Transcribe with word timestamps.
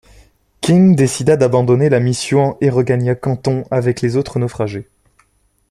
King 0.61 0.95
décida 0.95 1.37
d'abandonner 1.37 1.87
la 1.87 1.99
mission 1.99 2.57
et 2.59 2.71
regagna 2.71 3.13
Canton 3.13 3.65
avec 3.69 4.01
les 4.01 4.17
autres 4.17 4.39
naufragés. 4.39 4.87